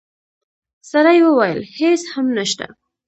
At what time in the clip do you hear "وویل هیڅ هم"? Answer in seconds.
1.23-2.25